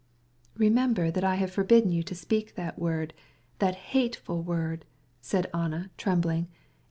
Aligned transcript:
"Remember 0.57 1.11
that 1.11 1.23
I 1.23 1.35
have 1.35 1.51
forbidden 1.51 1.91
you 1.91 2.01
to 2.01 2.15
utter 2.27 2.51
that 2.55 2.79
word, 2.79 3.13
that 3.59 3.75
hateful 3.93 4.41
word," 4.41 4.83
said 5.21 5.45
Anna, 5.53 5.91
with 5.95 6.05
a 6.05 6.09
shudder. 6.09 6.47